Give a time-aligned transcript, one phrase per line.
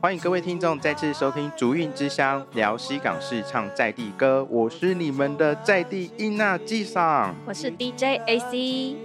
[0.00, 4.44] 欢迎各位听众再次收听《竹韵之乡》，聊西港市唱在地歌。
[4.44, 8.96] 我是你们的在地音娜纪赏，我是 DJ AC。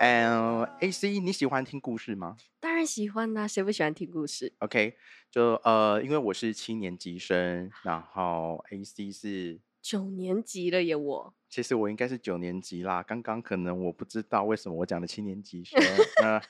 [0.00, 2.36] 嗯，AC，你喜欢听故事吗？
[2.58, 4.96] 当然喜欢啦，谁不喜欢听故事？OK，
[5.30, 9.60] 就呃，因为我是七年级生，然后 AC 是。
[9.84, 10.96] 九年级了耶！
[10.96, 13.02] 我其实我应该是九年级啦。
[13.02, 15.78] 刚刚可能我不知道为什么我讲的七年级生。
[16.24, 16.40] 嗯，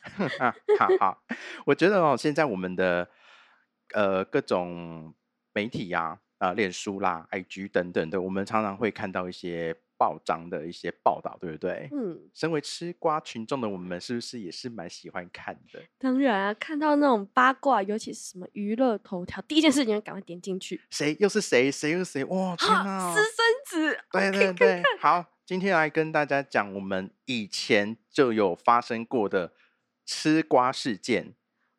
[0.78, 1.24] 好好，
[1.66, 3.10] 我觉得哦，现在我们的
[3.92, 5.12] 呃各种
[5.52, 6.20] 媒体呀，啊，
[6.54, 9.76] 脸书啦、IG 等等的，我们常常会看到一些。
[9.96, 11.88] 报章的一些报道，对不对？
[11.92, 15.80] 嗯，身为吃瓜群众的我们，是不是也是蛮喜欢看的？
[15.98, 20.82] 当然啊，看到那种八卦，尤其是什么娱乐头条，第一件事情赶快点进去。
[20.90, 21.70] 谁又是谁？
[21.70, 22.24] 谁又是谁？
[22.24, 23.14] 哇，天啊！
[23.14, 23.98] 私生子。
[24.10, 29.52] 对对对，好，今天来跟大家讲我们以前就有发生过的
[30.04, 31.34] 吃瓜事件。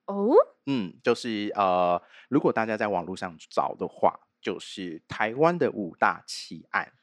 [0.06, 0.34] 哦，
[0.66, 6.94] 嗯，就是呃，如果大家在网络上找的话，就是台湾的五大奇案。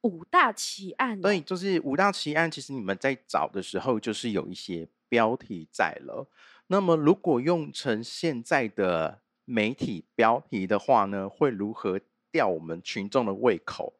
[0.00, 2.50] 五大奇案，对，就是五大奇案。
[2.50, 6.26] 其实你们在找的时候，就是有一些标题在了。
[6.68, 12.00] 那么，如果用成现在的媒体标题的话呢，会如何
[12.32, 13.92] 吊我们群众的胃口，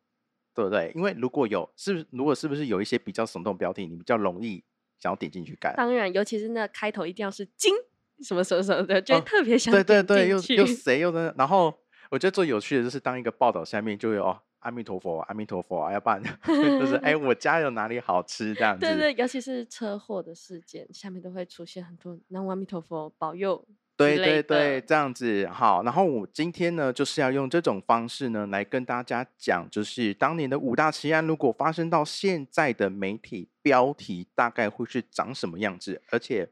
[0.55, 0.91] 对不对？
[0.95, 4.65] 因为如果有是，如果是不是有一些比较耸动标题，你比较容易
[4.99, 5.75] 想要点进去看。
[5.77, 7.75] 当然，尤其是那开头一定要是金
[8.23, 11.35] 什么什么什么的，就特别想对对对，又又谁又在？
[11.37, 11.79] 然后
[12.11, 14.37] 我觉得最有趣的就是当一个报道下面就有。
[14.61, 18.81] 阿弥陀佛，阿弥陀佛，要不然就 是哎，我家有哪里好吃这样子。
[18.81, 23.67] 对对，尤其是车祸的事件，下面都会出现很多南无阿弥陀佛保佑。
[23.97, 25.83] 对对对，这样子好。
[25.83, 36.03] 然后我今天呢，就是要用这种方式呢，来跟大家讲，就是当年的五大奇案，如果发生到现在的媒体标题，大概会是长什么样子？
[36.11, 36.47] 而且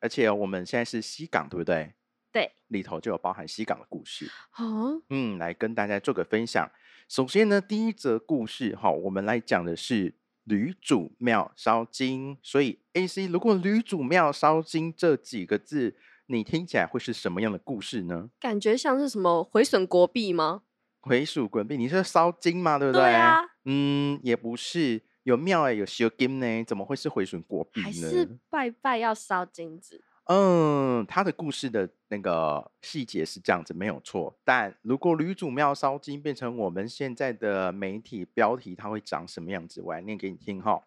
[0.00, 1.94] 而且我们现在是西港，对不对？
[2.30, 4.30] 对，里头就有包含西港的故事。
[4.56, 6.70] 哦，嗯，来跟大家做个分享。
[7.08, 10.14] 首先呢，第一则故事哈，我们来讲的是
[10.44, 12.36] 吕祖庙烧金。
[12.42, 18.28] 所以，A C，如果吕祖庙烧金这几个字，你听起来会是什么样的故事呢？
[18.38, 20.62] 感觉像是什么毁损国币吗？
[21.00, 22.78] 毁损国币，你是烧金吗？
[22.78, 23.00] 对不对？
[23.00, 23.40] 对啊。
[23.64, 27.86] 嗯，也不是，有庙哎，有烧金呢，怎么会是毁损国币呢？
[27.86, 30.04] 还是拜拜要烧金子？
[30.28, 34.38] 嗯，他的故事的那个细节是这样子，没有错。
[34.44, 39.80] 但如果女主庙烧金变成我们现在的媒体标题，它会长什么样子？
[39.80, 40.82] 我来念给你听哈。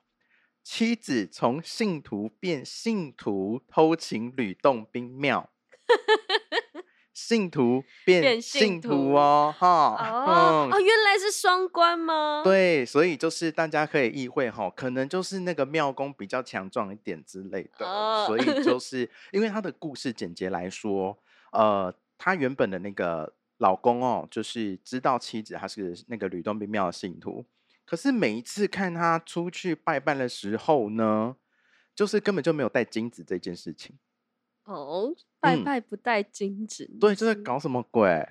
[0.63, 5.49] 妻子从信徒变信徒，偷情吕洞宾庙。
[7.13, 12.41] 信徒变信徒哦，哈哦哦，原来是双关吗？
[12.43, 21.17] 对，所以就是大家可以意会哈，可能就是那个庙公比较强壮一点之类的，所以就是 因为他的故事简洁来说，
[21.51, 27.45] 呃，他原本的那个老公哦，就是知道妻子他是那个吕洞宾庙的信徒，
[27.85, 31.35] 可是每一次看他出去拜拜的时候呢，
[31.93, 33.97] 就是根本就没有带金子这件事情。
[34.73, 38.27] 哦，拜拜不带金子，对，这在搞什么鬼？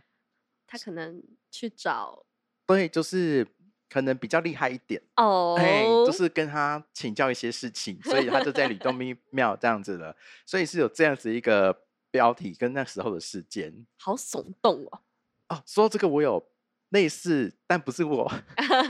[0.67, 2.25] 他可能去找，
[2.65, 3.45] 对，就是
[3.89, 10.15] 可能比较厉害一点哦，哎，就是跟他请教一些事情，所以他就在吕洞宾庙这样子了，
[10.47, 15.01] 所以是有这样子一个标题跟那时候的事件，好耸动哦。
[15.49, 16.49] 哦，说这个我有
[16.91, 18.33] 类似，但不是我，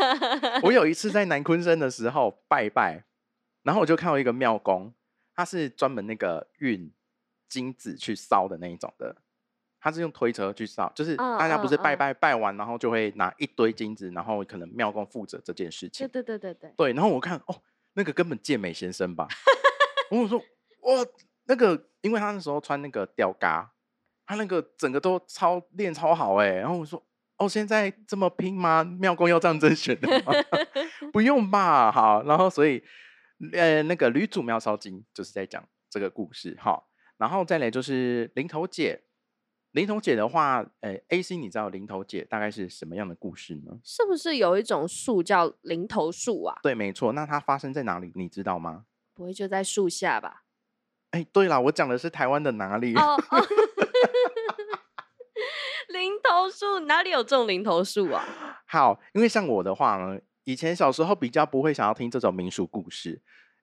[0.65, 3.07] 我有一次在南昆山的时候拜拜，
[3.63, 4.93] 然后我就看到一个庙公，
[5.35, 6.93] 他是专门那个运。
[7.51, 9.15] 金子去烧的那一种的，
[9.81, 16.07] 他是用推车去烧，就是大家不是拜拜拜完，然后就会拿一堆金子，然后可能庙公负责这件事情。
[16.07, 16.73] 对对对对对。
[16.77, 17.63] 对，然后我看哦，
[17.95, 19.27] 那个根本健美先生吧，
[20.11, 21.05] 我说哇，
[21.45, 23.73] 那个因为他那时候穿那个吊嘎，
[24.27, 27.03] 他那个整个都超练超好哎，然后我说
[27.39, 28.85] 哦，现在这么拼吗？
[28.85, 30.33] 庙公要这样甄选的吗？
[31.13, 32.85] 不用吧，好，然后所以
[33.55, 36.85] 呃，那个吕祖庙烧金就是在讲这个故事，哈。
[37.21, 39.03] 然后再来就是零头姐，
[39.73, 43.79] 零头姐的话，呃，A C，你知道零头姐大概是什么样的故事呢？
[43.85, 46.59] 是不是有一种树叫零头树啊？
[46.63, 47.13] 对，没错。
[47.13, 48.11] 那它发生在哪里？
[48.15, 48.87] 你知道吗？
[49.13, 50.45] 不会就在树下吧？
[51.11, 52.95] 哎，对了，我讲的是台湾的哪里？
[55.89, 58.25] 零头树哪里有种零头树啊？
[58.65, 63.21] 好，因为像我的话呢，以前小时候比较不会想要听这种民俗故事。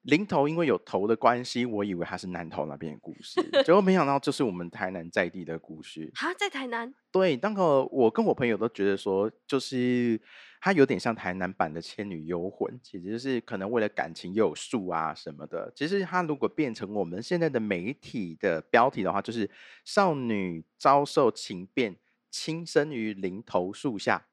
[0.08, 6.10] 林头因为有头的关系，我以为他是南投那边的故事， 结果没想到就是我们台南在地的故事。
[6.16, 10.18] 哈，在台南对，那个我跟我朋友都觉得说，就是
[10.62, 15.70] 它有点像台南版的《倩女幽魂》，其实就是可能为了感情又有树啊什么的。
[15.76, 19.50] 其实它如果变成我们现在的媒体的标题的话，就是
[19.84, 21.98] 少女遭受情变，
[22.32, 24.28] 轻生于林头树下。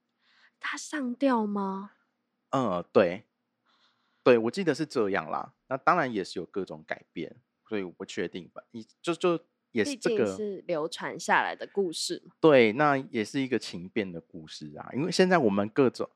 [0.61, 1.91] 他上吊吗？
[2.51, 3.25] 嗯，对，
[4.23, 5.54] 对，我记得是这样啦。
[5.69, 7.37] 那当然也是有各种改变，
[7.69, 8.63] 所以我不确定吧。
[8.73, 9.39] 你就就
[9.73, 12.35] 也是这个是流传下来的故事嘛。
[12.41, 14.91] 对，那也是一个情变的故事啊。
[14.93, 16.09] 因为现在我们各种，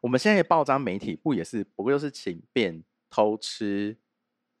[0.00, 3.98] 我们现在的报章媒体不也是不过就是情变、偷吃，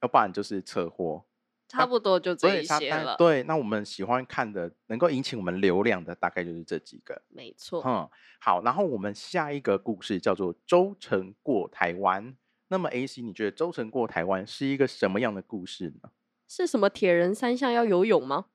[0.00, 1.24] 要不然就是车祸。
[1.68, 3.16] 差不多就所这些了。
[3.16, 7.22] 对，那我们喜欢看的，能够引起我们流量的，大概就是这几个。
[7.28, 7.82] 没错。
[7.86, 8.06] 嗯，
[8.38, 12.26] 好，然后我们下一个故事叫做《周成过台湾》。
[12.72, 16.10] 那么 A C，你觉得《周成过台湾》是一个什么样的故事呢？
[16.48, 18.46] 是什么铁人三项要游泳吗？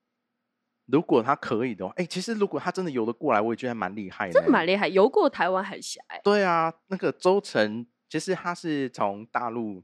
[0.88, 4.34] 如果他可以的话，哎、其实如果他真的游得过来，我也觉得还蛮厉害的。
[4.34, 6.20] 真的蛮厉害，游过台湾海峡、欸。
[6.24, 9.84] 对啊，那个周成其实他是从大陆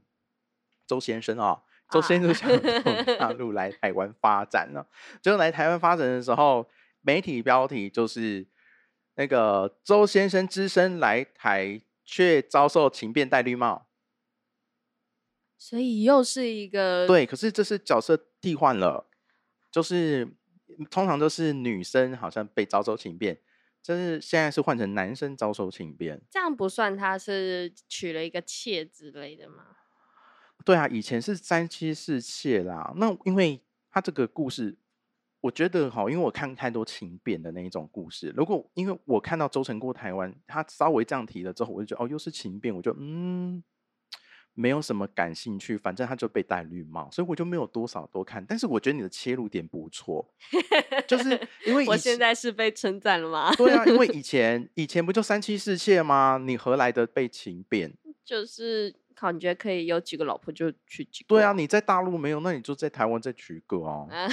[0.84, 4.84] 周先生啊、周先生想从大陆来台湾发展了、
[5.22, 6.68] 就来台湾发展的时候，
[7.02, 8.44] 媒体标题就是
[9.14, 13.86] 那个周先生只身来台，却遭受情变戴绿帽。
[15.66, 19.06] 所以又是一个对，可是这是角色替换了，
[19.72, 20.28] 就是
[20.90, 23.40] 通常都是女生好像被招收情变，
[23.82, 26.20] 就是现在是换成男生招收情变。
[26.30, 29.64] 这样不算他是娶了一个妾之类的吗？
[30.66, 32.92] 对啊，以前是三妻四妾啦。
[32.96, 34.76] 那因为他这个故事，
[35.40, 43.64] 我觉得哈，因为我看太多情变的那一种故事，如果因为我看到周成过台湾，他稍微这样提了之后，我就觉得哦，又是情变，我就嗯，
[44.54, 48.44] 没有什么感兴趣，反正他就被戴绿帽，所以我就没有多少多看。
[48.46, 50.26] 但是我觉得你的切入点不错，
[51.06, 51.30] 就是
[51.66, 53.52] 因为我现在是被称赞了吗？
[53.56, 56.38] 对啊，因为以 前以前不就三妻四妾吗？
[56.40, 57.92] 你何来的被情变？
[58.24, 61.26] 就是靠，你觉得可以有几个老婆就娶几个？
[61.28, 64.08] 对啊，，你在大陆没有，那你就在台湾再娶一个哦。
[64.10, 64.26] 啊，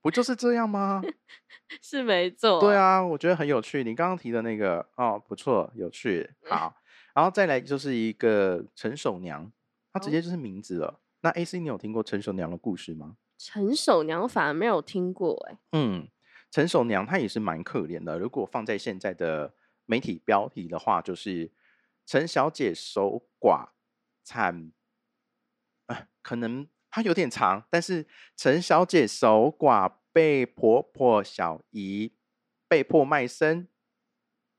[0.00, 1.02] 不就是这样吗？
[1.82, 2.60] 是没错。
[2.60, 3.82] 对，啊，我觉得很有趣。
[3.82, 6.28] 你刚刚提的那个哦，不错，有趣。
[6.48, 6.74] 好，
[7.14, 9.52] 然后再来就是一个陈守娘，
[9.92, 11.00] 她直接就是名字了。
[11.20, 13.16] 那 A C，你有听过陈守娘的故事吗？
[13.38, 16.08] 陈守娘反而没有听过哎、嗯，
[16.50, 18.18] 陈守娘她也是蛮可怜的。
[18.18, 19.54] 如果放在现在的
[19.84, 21.50] 媒体标题的话，就是
[22.06, 23.68] 陈小姐守寡
[24.24, 24.72] 惨，
[25.86, 28.06] 啊，可能它有点长，但是
[28.36, 32.12] 陈小姐守寡被婆婆小姨
[32.68, 33.68] 被迫卖身，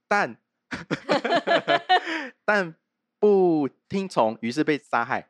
[0.08, 0.38] 但
[2.46, 2.76] 但
[3.20, 5.30] 不听从，于是被杀害。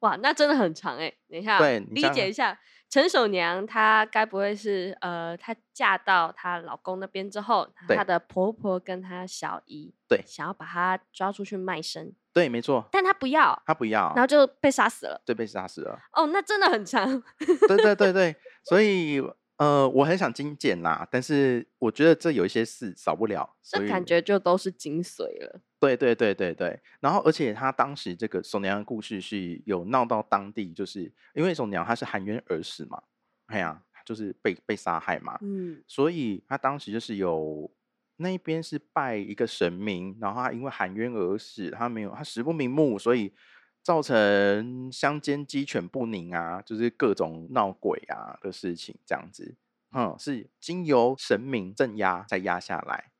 [0.00, 15.20] 哇，那真的很长哎、等一下，理对你想想解一下，陈守娘她该不会是呃，她嫁到她老公那边之后，她的婆婆跟她小姨对想要把她抓出去卖身，对，没错，但她不要，她不要然，后就被杀死了。
[15.24, 15.98] 对，被杀死了。
[16.12, 17.22] 哦，那真的很长。
[17.66, 19.20] 对对对对，所以
[19.56, 25.62] 呃，我很想精简啦，但是我觉得这有一些事少不了，这感觉就都是精髓了。
[25.78, 26.80] 对对对对对。
[27.00, 33.02] 然后，而且他当时这个守娘的故事是有闹到当地，就是因为守娘她是含冤而死嘛，
[33.46, 37.70] 哎呀，就是被被杀害嘛，嗯，所以他当时就是有
[38.16, 43.34] 那一边是拜一个神明，然后他因为含冤而死，他没有他死不瞑目，所以
[43.82, 49.54] 造成乡间鸡犬不宁啊，就是各种闹鬼啊的事情，这样子，
[49.92, 53.10] 嗯，是经由神明镇压再压下来，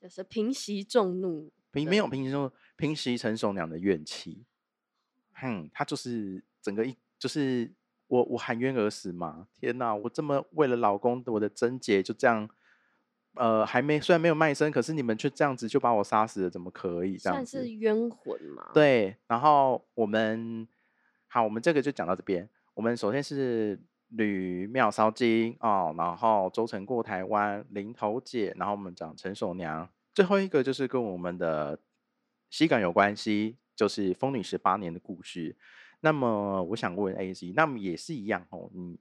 [0.00, 1.52] 就是平息众怒。
[1.72, 4.44] 平没有平时说平息陈守娘的怨气，
[5.34, 7.72] 哼，他就是整个一就是
[8.06, 12.48] 我我含冤而死嘛，天哪，我这么为了老公我的贞洁就这样，
[13.34, 17.62] 呃，还没虽然没有卖身，可是你们却这样子就把我杀死了，怎么可以这样算子？
[17.62, 20.66] 是冤魂嘛？，对，然后我们
[21.26, 22.48] 好，我们这个就讲到这边。
[22.74, 31.78] 我们首先是吕妙烧金哦，然后周成过台湾，林头姐，然后我们讲陈守娘，最后一个就是跟我们的
[32.50, 35.56] 西港有关系，就是疯女十八年的故事。
[36.00, 38.98] 那么我想问 A C，那么也是一样哦，你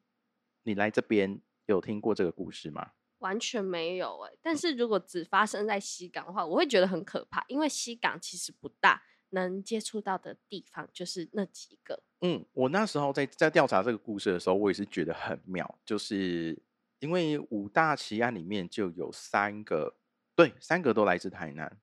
[0.61, 2.91] 你来这边有听过这个故事吗？
[3.17, 12.03] 完全没有哎、但是如果只发生在西港的话，我会觉得很可怕，因为西港其实不大，能接触到的地方就是那几个。
[12.21, 16.61] 嗯，我那时候在在调查这个故事的时候，我也是觉得很妙，就是
[16.99, 19.95] 因为五大奇案里面就有三个，
[20.37, 21.77] 对，三个都来自台南，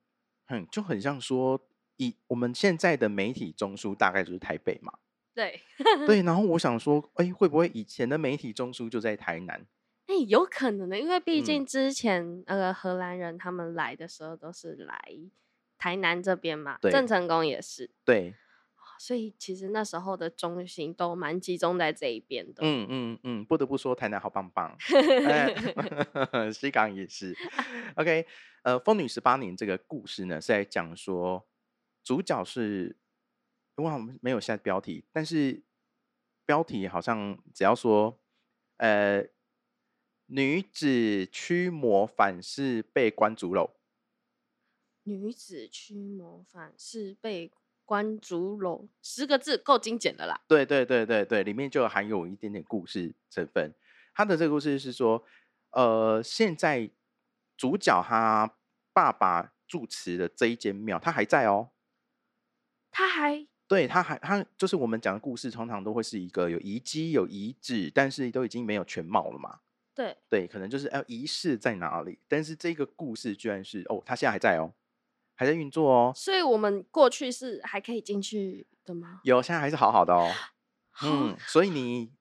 [0.47, 1.61] 嗯，就很像说
[1.97, 4.93] 以我们现在的媒体中枢大概就是台北嘛，
[5.33, 5.61] 对，
[6.07, 9.65] 对， 然后我想说，哎，会不会以前的媒体中枢就在台南？
[10.07, 11.43] 哎、有可能的，因为毕嗯。
[11.43, 14.97] 竟之前那个荷兰人他们来的时候都是来
[15.77, 16.89] 台南这边嘛，对。
[16.91, 18.33] 郑成功也是，对，
[18.97, 22.61] 所以其实那时候的中心都蛮集中在这一边的。
[22.63, 24.75] 嗯嗯嗯，不得不说台南好棒棒，
[25.27, 25.53] 哎
[26.51, 27.35] 西港也是。
[27.95, 28.25] OK，
[28.63, 31.47] 呃，《风女十八年》这个故事呢是在讲说，
[32.03, 32.97] 主角是，
[33.75, 35.63] 我们没有下标题，但是
[36.45, 38.19] 标题好像只要说，
[38.77, 39.25] 呃，
[40.27, 43.71] 女子驱魔反噬被关竹篓，
[45.03, 47.51] 女子驱魔反是被
[47.85, 50.41] 关竹楼，十个字够精简的啦。
[50.47, 53.73] 对对对对对，里面就含有一点点故事成分。
[54.13, 55.23] 他的这个故事是说，
[55.71, 56.89] 呃，现在
[57.55, 58.55] 主角他
[58.91, 61.69] 爸爸住持的这一间庙，他还在哦。
[62.91, 69.59] 他还对，他还他就是我们讲的故事，通常都会是一个有遗迹、有遗址，但是都已经没有全貌了嘛。
[69.93, 74.73] 对对，可能就是呃仪式在哪里，但是这个故事居然是哦，他现在还在哦，
[75.35, 79.19] 还在运作哦，所以我们过去是还可以进去的吗？
[79.23, 80.31] 有现在还是好好的哦。
[81.03, 82.11] 嗯，所以你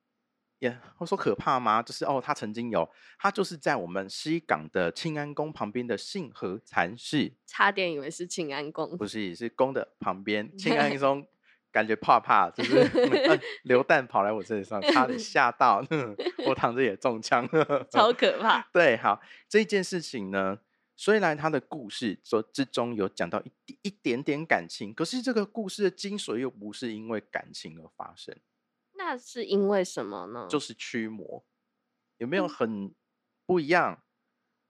[0.59, 1.83] 也会说可怕吗？
[1.83, 8.97] 就是哦，他曾经有，他就是在我们西港的庆安宫旁边的信和禅寺，差点以为是庆安宫。
[8.97, 11.27] 不是是宫的旁边， 庆安宫。
[11.71, 12.77] 感觉怕怕，就是、
[13.27, 15.85] 呃流弹跑来我身上，差点吓到，
[16.47, 17.45] 我躺着也中枪。
[17.91, 18.65] 超可怕。
[18.73, 20.57] 对，好，这件事情呢，
[20.97, 28.37] 虽然他的故事说之中有讲到一一点点感情，可是这个故事的精髓又不是因为感情而发生，
[28.93, 30.47] 那是因为什么呢？
[30.49, 31.45] 就是驱魔，
[32.19, 32.95] 有没有嗯很
[33.45, 34.03] 不一样？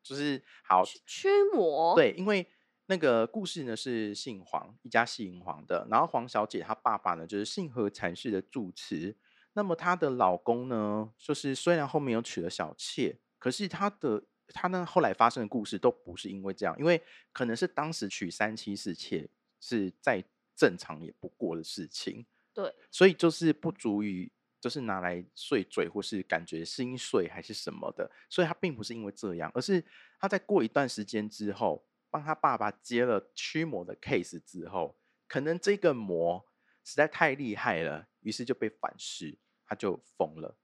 [0.03, 2.47] 就是好，驱驱魔。，对，因为
[2.87, 9.17] 那个故事呢是姓黄，一家姓黄的，然后黄小姐她爸爸呢就是信和禅师的住持，
[9.53, 19.29] 那么她的老公呢，就是虽然后面有娶了小妾，可是她的她呢后来发生的故事都不是因为这样，因为可能是当时娶三妻四妾
[19.61, 20.23] 是再
[20.55, 29.85] 正常也不过的事情，对，所以就是不足以就是拿来碎嘴或是感觉心碎还是什么的，所以他并不是因为这样，而是
[30.19, 34.97] 他在过一段时间之后，帮他爸爸接了驱魔的 case 之后，
[35.27, 36.47] 可能这个魔
[36.85, 39.37] 实在太厉害了，于是就被反噬，
[39.67, 40.57] 他就疯了。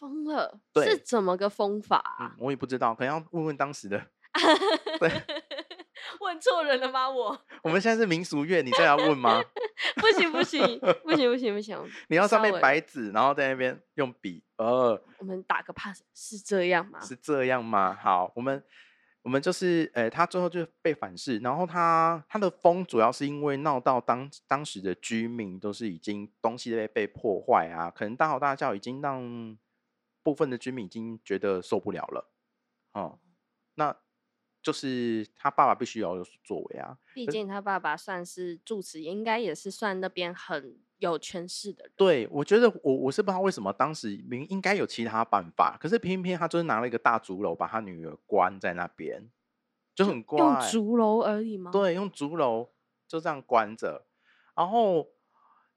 [0.00, 0.58] 疯了。
[0.72, 4.02] 对是怎么个疯法嗯啊？，我也不知道，可能要问问当时的。
[4.98, 5.10] 对，
[6.20, 7.10] 问错人了吗？
[7.10, 9.42] 我我们现在是民俗乐，你这样问吗？
[9.96, 10.60] 不行不行
[11.04, 11.76] 不行不行不行，
[12.08, 17.00] 你要上面白纸，然后在那边用笔，呃，我们打个 pass 是这样吗？
[17.00, 17.92] 是这样吗？
[18.00, 18.62] 好，我们
[19.22, 29.58] 我们就是，呃，他最后就被反噬，然后他他的疯主要是因为闹到当当时的居民都是已经东西被被破坏啊，可能大吼大叫，已经让
[30.22, 32.30] 部分的居民已经觉得受不了了，
[32.92, 33.18] 哦，
[33.74, 33.96] 那
[34.62, 41.92] 就是他爸爸必须要有所作为啊，毕竟他爸爸算是住持，应该也是算那边很有权势的人。
[41.96, 49.30] 对，我觉得我我是不知道为什么当时明应该有其他办法，可是偏偏他就是拿了一个大竹篓把他女儿关在那边，
[49.94, 50.38] 就很怪。
[50.38, 52.68] 用竹篓而已吗？，对，用竹篓
[53.08, 54.06] 就这样关着。
[54.54, 55.08] 然后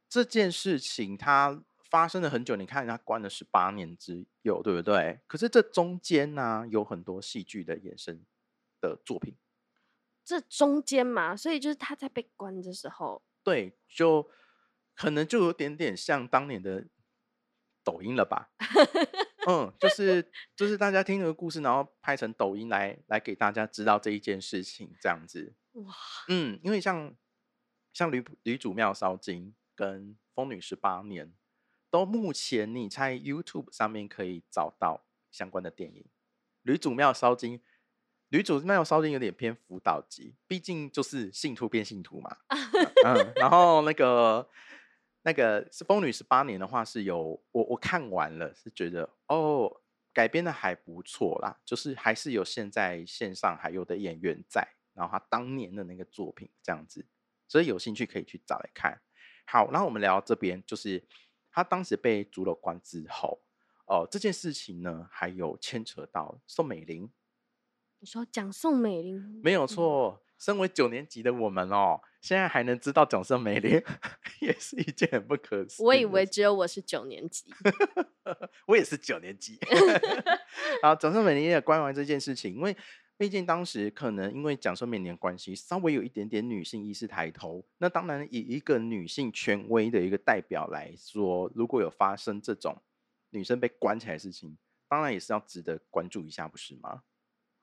[0.09, 5.19] 这件事情它发生了很久，你看它关了十八年之久，对不对？
[5.27, 8.25] 可是这中间呢、有很多戏剧的衍生
[8.81, 9.37] 的作品，
[10.25, 14.27] 这中间嘛，所以就是他在被关的时候，对，就
[14.95, 16.87] 可能就有点点像当年的
[17.83, 18.49] 抖音了吧。
[19.47, 25.53] 嗯，就是就是大家听这个故事，然后拍成抖音来来给大家知道这一件事情，这样子。
[25.73, 25.93] 哇，
[26.27, 27.15] 嗯，因为像
[27.93, 31.31] 像吕吕祖庙烧金跟疯女十八年，
[31.93, 36.03] 都目前你在 YouTube 上面可以找到相关的电影。
[36.63, 37.61] 吕祖庙烧金，
[38.29, 42.35] 吕祖庙烧金有点偏辅导级，毕竟就是信徒变信徒嘛。
[43.05, 44.49] 嗯，然后那个
[45.21, 49.71] 那个是风女十八年的话，是有我我看完了，是觉得哦
[50.11, 57.05] 改编的还不错啦，就是还是有现在线上还有的演员在，然后他当年的那个作品这样子，
[57.47, 58.99] 所以有兴趣可以去找来看。
[59.45, 61.03] 好，然后我们聊到这边，就是
[61.53, 63.41] 他当时被逐了官之后，
[63.85, 67.09] 哦、这件事情呢，还有牵扯到宋美龄，
[67.99, 70.19] 你说讲宋美龄没有嗯错。
[70.39, 73.81] 身为九年级的我们哦，现在还能知道蒋宋美龄，
[74.41, 75.85] 也是一件很不可思议。
[75.85, 77.45] 我以为只有我是九年级，
[78.67, 79.57] 我也是九年级。
[80.83, 82.75] 然后蒋宋美龄也关完这件事情，因为
[83.17, 87.63] 毕竟当时可能因为讲说缅甸关系，稍微有一点点女性意识抬头。
[87.77, 92.75] 那当然以一个女性权威的一个代表来说，如果有发生这种
[93.29, 97.03] 女生被关起来的事情，当然也是要值得关注一下，不是吗？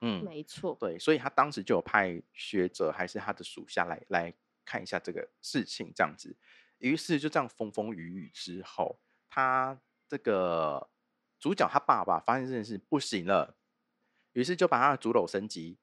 [0.00, 4.32] 嗯，没错，对，所以他当时就有派学者还是他的属下来来
[4.64, 6.34] 看一下这个事情，这样子。
[6.78, 9.78] 于是就这样风风雨雨之后，他
[10.08, 10.88] 这个
[11.38, 13.58] 主角他爸爸发现这件事不行了，
[14.32, 15.78] 于是就把他的竹篓升级，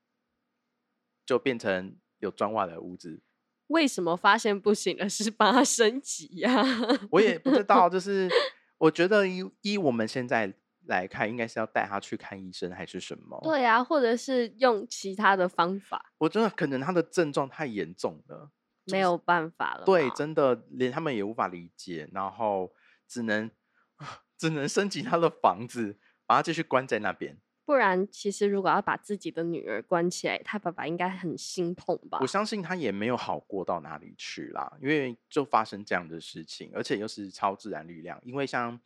[1.25, 3.21] 就变成有砖瓦的屋子。
[3.67, 5.07] 为什么发现不行了？
[5.09, 6.63] 是帮他升级呀？
[7.11, 8.29] 我也不知道，就 是
[8.77, 10.53] 我觉得依依我们现在。
[10.87, 13.37] 来看，应该是要带他去看医生还是什么？
[13.43, 16.13] 对啊，或者是用其他的方法。
[16.19, 18.51] 我真的可能他的症状太严重了，
[18.85, 19.83] 没有办法了。
[19.83, 22.71] 对，真的连他们也无法理解，然后
[23.05, 23.51] 只能
[24.39, 27.37] 只能升级他的房子，把他继续关在那边。
[27.67, 32.17] 不然，其实如果要把自己的女儿关起来，他爸爸应该很心痛吧？
[32.21, 38.79] 我相信他也没有好过到哪里去啦，因为就发生这样的事情，而且又是超自然力量，因为像。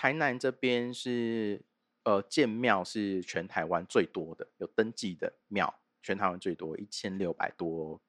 [0.00, 1.60] 台南这边是
[2.04, 8.00] 呃建庙是全台湾最多的，有登记的庙，全台湾最多一千六百多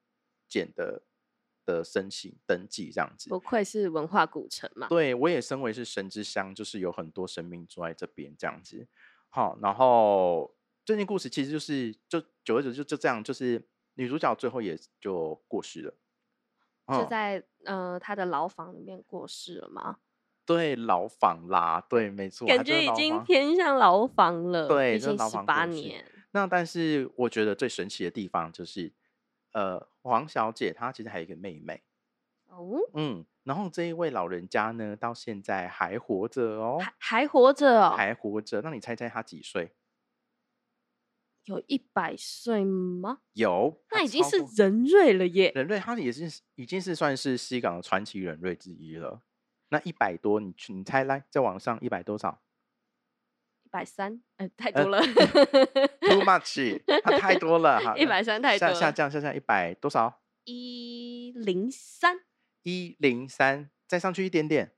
[0.46, 1.02] 件的
[1.66, 3.28] 的申请登记这样子。
[3.28, 4.86] 不愧是文化古城嘛。
[4.86, 8.86] 对，我也身为是神之乡，就是有很多神明住在这边这样子。
[9.30, 15.94] 好，然后这件故事其实就是就久而久之就就这样，就是女主角最后也就过世了，
[16.88, 19.98] 就在呃她的牢房里面过世了吗？
[20.44, 24.66] 对牢房啦，对，没错，感觉已经偏向牢房了。
[24.66, 26.04] 对，已经十八年。
[26.32, 28.92] 那但是我觉得最神奇的地方就是，
[29.52, 31.82] 呃，黄小姐她其实还有一个妹妹。
[32.50, 32.78] 哦。
[32.94, 38.60] 嗯，然后这一位老人家呢，到现在还活着哦，还还活着哦，还活着。
[38.62, 39.72] 那你猜猜他几岁？
[41.44, 43.20] 有一百岁吗？
[43.32, 45.50] 有，那已经是人瑞了耶。
[45.54, 49.22] 人瑞，他也是已经是算是西港的传奇人瑞之一了。
[49.70, 52.42] 那一百多，你去你猜来，在网上一百多少？
[53.64, 55.00] 一百三，呃，太多了。
[56.02, 57.96] Too much， 他太多了哈。
[57.96, 58.68] 一百三太多。
[58.68, 60.20] 下下降下降一百多少？
[60.44, 62.20] 一零三。
[62.62, 64.72] 一零三，再上去一点点。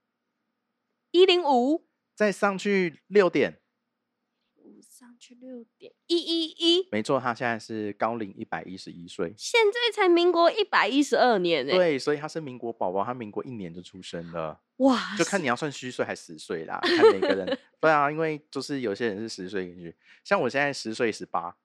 [1.10, 1.86] 一零五。
[2.14, 3.58] 再上去六点。
[4.80, 11.72] 上去六点一一一，没错，他现在是高龄一百一十一岁，现在才民国一百一十二年呢。
[11.72, 14.60] 对，所以他是民国宝宝，他民国一年就出生了。
[14.76, 17.58] 哇，就看你要算虚岁还是实岁啦，看每个人。
[17.80, 21.56] 对啊，因为就是有些人是十岁进去，像我现在十岁十八，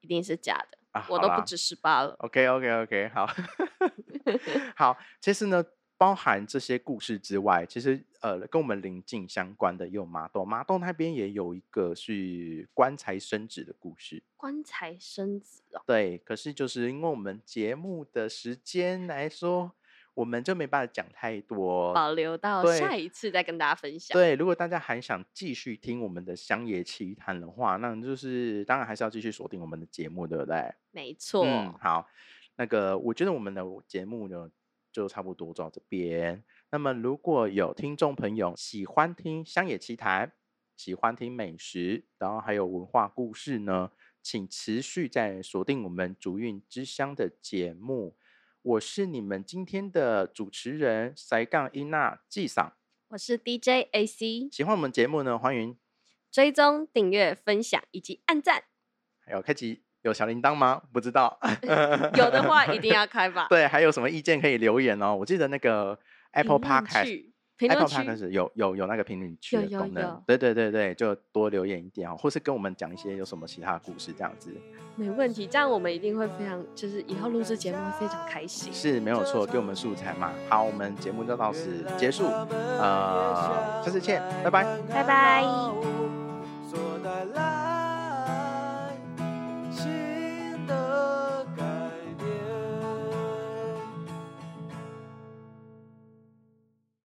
[0.00, 2.16] 一定是假的啊，我都不止十八了。
[2.18, 3.26] OK OK OK，好，
[4.76, 5.64] 好，其实呢。
[5.98, 14.20] 包含这些故事之外，其实呃，跟我们邻近相关的有麻豆，麻豆那边也有一个是棺材生子的故事。
[14.36, 19.70] 棺材生子哦，对，可是就是因为我们节目的时间来说，
[20.14, 24.12] 我们就没办法讲太多，保留到下一次再跟大家分享。
[24.12, 30.74] 对，如果大家还想继续听我们的乡野奇谈的话，那就是当然还是要继续锁定我们的节目，对不对？
[30.90, 31.44] 没错。
[31.46, 32.08] 嗯，好，
[32.56, 34.50] 那个我觉得我们的节目呢。
[34.92, 36.44] 就差不多到这边。
[36.70, 40.34] 那么，如果有听众朋友喜欢听乡野奇谈，
[40.76, 43.90] 喜欢听美食，然后还有文化故事呢，
[44.22, 48.18] 请持续在锁定我们竹韵之乡的节目。
[48.60, 52.74] 我是你们今天的主持人塞杠伊娜纪赏，
[53.08, 54.50] 我是 DJ AC。
[54.52, 55.78] 喜欢我们节目呢，欢迎
[56.30, 58.64] 追踪、订阅、分享以及按赞，
[59.24, 59.91] 还有开启。
[60.02, 60.80] 有小铃铛吗？
[60.92, 61.38] 不知道，
[62.16, 63.46] 有的话一定要开吧。
[63.50, 65.14] 对，还有什么意见可以留言哦。
[65.14, 65.98] 我记得那个
[66.32, 70.20] Apple Podcast，Apple Podcast 有有有那个评论区的功能。
[70.26, 74.52] 对对对对，就多留言一点哦，或是跟我们讲一些有什么其他的故事这样子。
[74.96, 78.72] 没问题，这样我们一定会非常，就是以后录制节目会非常开心。
[78.72, 80.32] 是没有错，给我们素材嘛。
[80.48, 86.11] 好，我们节目就到此结束，呃，下次见，拜拜，拜拜。